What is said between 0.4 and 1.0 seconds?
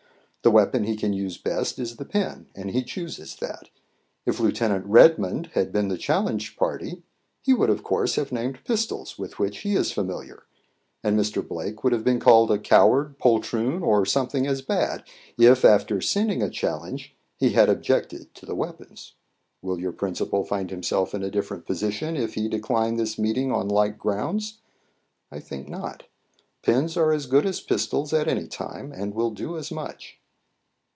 The weapon he